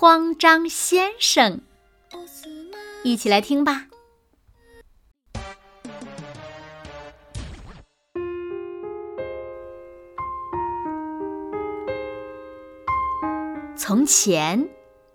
[0.00, 1.60] 慌张先生》，
[3.04, 3.84] 一起来听吧。
[13.76, 14.70] 从前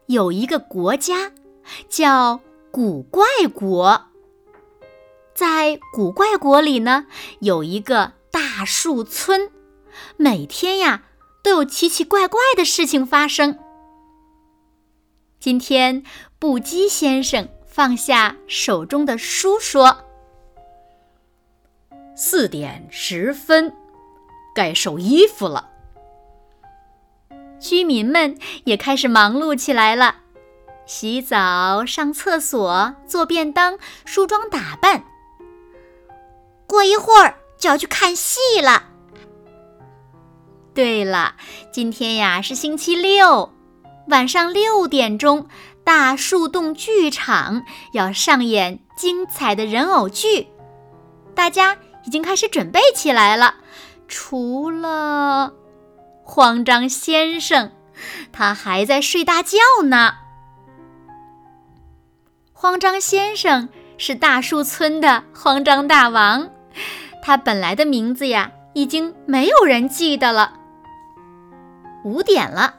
[0.05, 1.31] 有一个国家，
[1.89, 4.05] 叫古怪国。
[5.33, 7.07] 在古怪国里呢，
[7.39, 9.49] 有一个大树村。
[10.15, 11.05] 每天呀，
[11.41, 13.64] 都有奇奇怪怪的事情发生。
[15.45, 16.01] 今天，
[16.39, 19.95] 布基先生放下手中的书，说
[22.17, 23.71] ：“四点十分，
[24.55, 25.69] 该收衣服了。”
[27.61, 30.15] 居民们也开始忙碌起来了，
[30.87, 35.03] 洗澡、上厕所、做便当、梳妆打扮。
[36.65, 38.89] 过一会儿就要去看戏了。
[40.73, 41.35] 对了，
[41.71, 43.53] 今天呀是星期六，
[44.07, 45.47] 晚上六点钟，
[45.83, 50.47] 大树洞剧场要上演精彩的人偶剧，
[51.33, 53.55] 大家已经开始准备起来了。
[54.07, 55.53] 除了
[56.23, 57.71] 慌张先生，
[58.31, 60.13] 他还在睡大觉呢。
[62.53, 66.49] 慌张先生是大树村的慌张大王，
[67.23, 70.53] 他本来的名字呀，已经没有人记得了。
[72.03, 72.74] 五点了，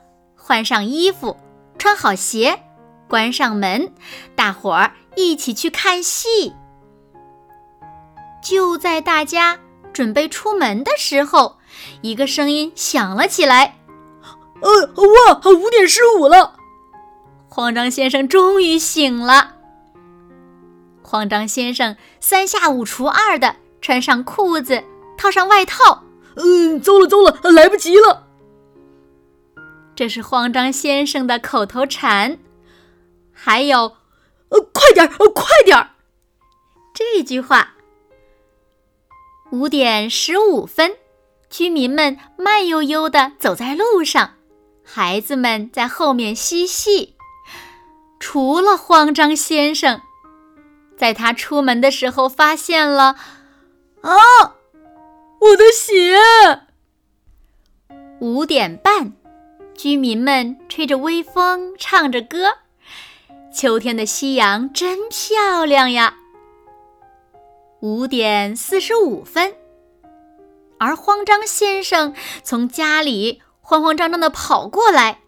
[0.49, 1.37] 换上衣服，
[1.77, 2.63] 穿好鞋，
[3.09, 3.93] 关上门，
[4.37, 6.55] 大伙儿一起去看戏。
[8.41, 9.59] 就在大家
[9.93, 11.57] 准备出门的时候，
[12.01, 13.79] 一个声音响了起来
[14.63, 16.55] ：“呃，哇，五点十五了！”
[17.51, 19.57] 慌张先生终于醒了。
[21.03, 24.85] 慌张先生三下五除二的穿上裤子，
[25.19, 26.05] 套上外套。
[26.37, 28.26] 嗯，糟了糟了，来不及了。
[29.97, 32.39] 这是慌张先生的口头禅，
[33.33, 33.97] 还有，
[34.51, 35.91] 呃，快点儿，呃，快点儿。
[36.93, 37.73] 这句话。
[39.53, 40.97] 五点十五分，
[41.49, 44.35] 居民们慢悠悠地走在路上，
[44.85, 47.17] 孩子们在后面嬉戏。
[48.21, 50.03] 除了慌张先生，
[50.99, 53.17] 在他出门的时候发现了，
[54.03, 54.19] 啊，
[55.41, 56.19] 我的鞋。
[58.21, 59.16] 五点半。
[59.77, 62.55] 居民们吹着微风，唱着歌。
[63.53, 66.15] 秋天的夕阳真漂亮呀！
[67.81, 69.55] 五点四十五分，
[70.79, 75.21] 而慌张先生从家里慌慌张张地跑过来。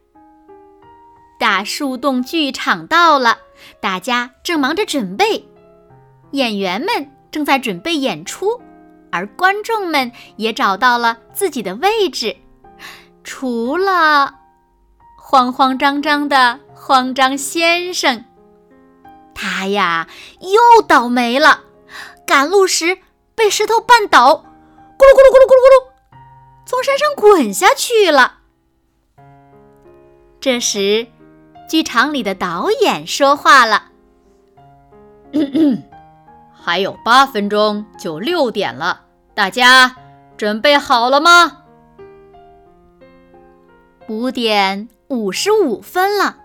[1.38, 3.38] 大树洞剧场到了，
[3.80, 5.46] 大家正忙着准备，
[6.32, 8.60] 演员们正在准备演出，
[9.12, 12.36] 而观众们也找到了自己的位置，
[13.22, 14.37] 除了。
[15.30, 18.24] 慌慌张张的慌张先生，
[19.34, 20.08] 他呀
[20.40, 21.64] 又倒霉了。
[22.26, 22.96] 赶路时
[23.34, 25.92] 被石头绊倒，咕噜咕噜咕噜咕噜咕噜，
[26.64, 28.38] 从山上滚下去了。
[30.40, 31.06] 这时，
[31.68, 33.90] 剧场里的导演说话了
[36.58, 39.02] ：“还有八分钟就六点了，
[39.34, 39.94] 大家
[40.38, 41.64] 准备好了吗？”
[44.08, 44.88] 五点。
[45.08, 46.36] 五十五分了，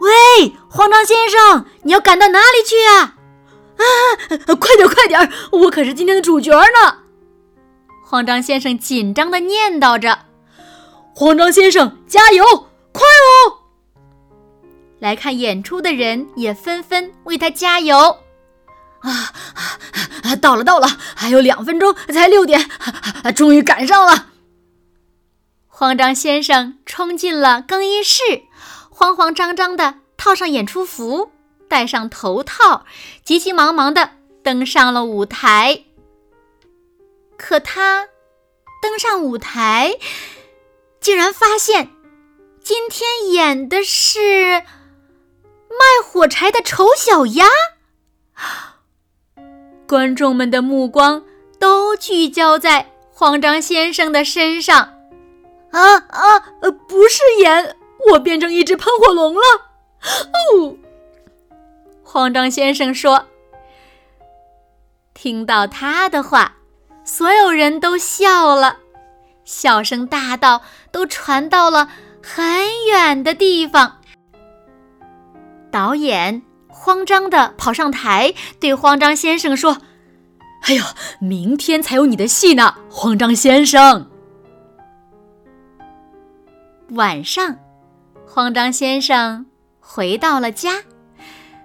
[0.00, 3.16] 喂，慌张先生，你要赶到哪里去啊？
[3.76, 6.98] 啊，快点，快点，我可是今天的主角呢！
[8.04, 10.26] 慌张先生紧张的念叨着
[11.14, 12.44] ：“慌张先生，加油，
[12.92, 13.66] 快哦！”
[15.00, 18.18] 来看演出的人也纷纷为他加油。
[19.00, 19.32] 啊
[20.22, 20.86] 啊，到了，到了，
[21.16, 22.70] 还有两分钟才六点，
[23.34, 24.26] 终于赶上了。
[25.80, 28.42] 慌张先生冲进了更衣室，
[28.90, 31.32] 慌慌张张地套上演出服，
[31.70, 32.84] 戴上头套，
[33.24, 34.10] 急急忙忙地
[34.42, 35.84] 登上了舞台。
[37.38, 38.08] 可他
[38.82, 39.94] 登上舞台，
[41.00, 41.88] 竟然发现
[42.62, 44.66] 今天演的是卖
[46.04, 47.46] 火柴的丑小鸭。
[49.88, 51.24] 观众们的目光
[51.58, 54.99] 都聚焦在慌张先生的身上。
[55.70, 56.36] 啊啊！
[56.60, 57.76] 呃，不是演
[58.10, 59.40] 我变成一只喷火龙了！
[60.54, 60.76] 哦，
[62.02, 63.26] 慌张先生说。
[65.14, 66.56] 听到他的话，
[67.04, 68.78] 所有人都笑了，
[69.44, 71.88] 笑声大到都传到了
[72.22, 72.44] 很
[72.86, 73.98] 远的地方。
[75.70, 79.78] 导演慌张地跑上台，对慌张先生说
[80.66, 80.82] ：“哎呦，
[81.20, 84.10] 明天才有你的戏呢，慌张先生。”
[86.90, 87.56] 晚上，
[88.26, 89.46] 慌张先生
[89.78, 90.82] 回到了家，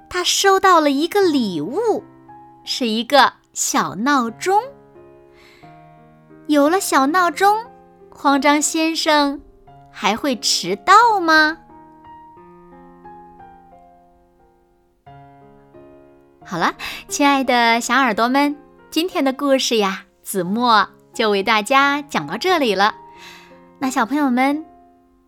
[0.08, 2.04] 他收到了一个礼物，
[2.64, 4.62] 是一个小闹钟。
[6.46, 7.58] 有了小闹钟，
[8.12, 9.42] 慌张先生
[9.92, 11.58] 还会迟到吗？
[16.46, 16.76] 好了，
[17.08, 18.56] 亲爱的小耳朵们，
[18.92, 22.94] 今天的故事呀，子墨就为大家讲到这里了。
[23.80, 24.64] 那小朋友们。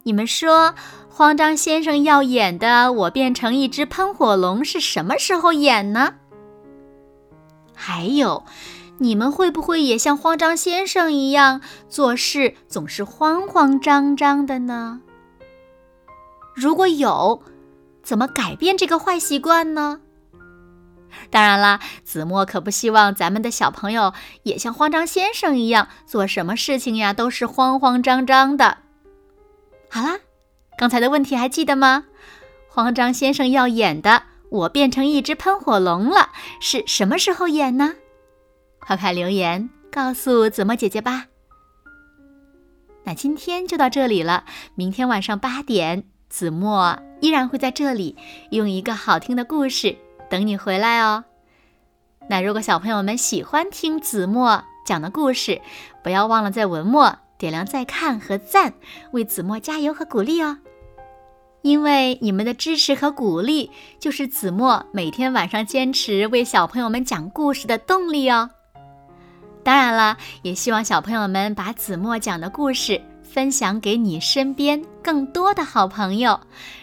[0.07, 0.73] 你们说，
[1.09, 6.13] 慌张先生要演的《我变成一只喷火龙》是什么时候演呢？
[7.75, 8.45] 还有，
[8.99, 11.59] 你们会不会也像慌张先生一样
[11.89, 15.01] 做事总是慌慌张张的呢？
[16.55, 17.43] 如果有，
[18.01, 19.99] 怎么改变这个坏习惯呢？
[21.29, 24.13] 当然啦，子墨可不希望咱们的小朋友
[24.43, 28.77] 也像慌张先生一样，做什么事情呀都是慌慌张张的。
[29.89, 30.19] 好啦，
[30.77, 32.05] 刚才的问题还记得吗？
[32.67, 34.09] 慌张先生要演的
[34.49, 36.19] 《我变成一只喷火龙了》
[36.59, 37.95] 是什么时候演呢？
[38.79, 41.25] 快快留言告诉子墨姐姐吧。
[43.03, 44.43] 那今天就到这里了，
[44.75, 48.15] 明天晚上八点，子墨依然会在这里
[48.51, 49.97] 用一个好听的故事
[50.29, 51.23] 等你回来哦。
[52.29, 55.61] 那如果小朋友们喜欢听子墨讲的故事，
[56.03, 57.17] 不要忘了在文末。
[57.37, 58.73] 点亮再看和赞，
[59.11, 60.57] 为子墨加油和鼓励哦！
[61.61, 68.49] 因为你们的支持和鼓励，就是子墨每天晚上坚持为小朋友们讲故事的动力哦。
[69.63, 76.39] 当然了，也希望小朋友们把子墨讲的故事分享给你身边更多的好朋友，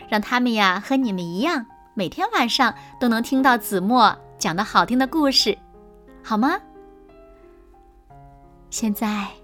[0.08, 1.64] 让他们呀和你们一样，
[1.94, 5.56] 每天晚上都能听到子墨讲的好听的故事，
[6.22, 6.60] 好吗？
[8.68, 9.43] 现在。